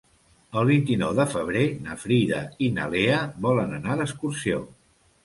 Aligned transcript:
El 0.59 0.63
vint-i-nou 0.69 1.11
de 1.19 1.25
febrer 1.33 1.65
na 1.89 1.97
Frida 2.05 2.39
i 2.69 2.71
na 2.79 2.87
Lea 2.95 3.21
volen 3.47 3.77
anar 3.79 3.99
d'excursió. 4.01 4.65